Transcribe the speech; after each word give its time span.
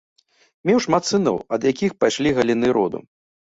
Меў 0.69 0.79
шмат 0.85 1.03
сыноў, 1.11 1.37
ад 1.59 1.67
якіх 1.73 1.91
пайшлі 2.05 2.33
галіны 2.39 2.73
роду. 2.81 3.05